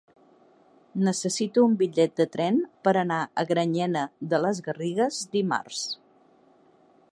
Necessito 1.07 1.65
un 1.71 1.75
bitllet 1.81 2.15
de 2.21 2.27
tren 2.37 2.57
per 2.87 2.95
anar 3.03 3.19
a 3.25 3.45
Granyena 3.53 4.05
de 4.33 4.41
les 4.47 4.65
Garrigues 4.69 5.23
dimarts. 5.37 5.85